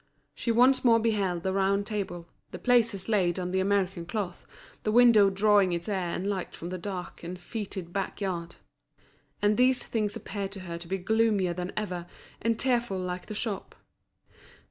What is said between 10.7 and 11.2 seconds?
to be